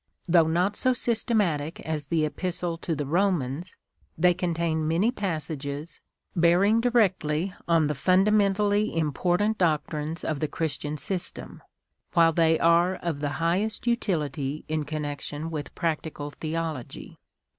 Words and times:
Though 0.27 0.47
not 0.47 0.75
so 0.75 0.93
systematic 0.93 1.79
as 1.81 2.07
the 2.07 2.25
Epistle 2.25 2.75
to 2.79 2.95
the 2.95 3.05
Romans, 3.05 3.75
they 4.17 4.33
contain 4.33 4.87
many 4.87 5.11
passages, 5.11 5.99
bearing 6.35 6.81
directly 6.81 7.53
on 7.67 7.85
the 7.85 7.93
fundamentally 7.93 8.97
important 8.97 9.59
doctrines 9.59 10.23
of 10.25 10.39
the 10.39 10.47
Christian 10.47 10.97
system, 10.97 11.61
while 12.13 12.33
they 12.33 12.57
are 12.57 12.95
of 12.95 13.19
the 13.19 13.33
highest 13.37 13.85
utility 13.85 14.65
in 14.67 14.85
connection 14.85 15.51
with 15.51 15.75
Practical 15.75 16.31
Theology. 16.31 17.19